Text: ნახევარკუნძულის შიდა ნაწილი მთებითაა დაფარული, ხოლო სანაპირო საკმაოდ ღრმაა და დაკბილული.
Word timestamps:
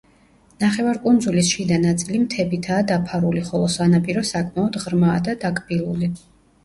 ნახევარკუნძულის 0.61 1.51
შიდა 1.55 1.77
ნაწილი 1.83 2.21
მთებითაა 2.23 2.87
დაფარული, 2.93 3.45
ხოლო 3.53 3.69
სანაპირო 3.77 4.25
საკმაოდ 4.33 4.81
ღრმაა 4.87 5.21
და 5.29 5.37
დაკბილული. 5.45 6.11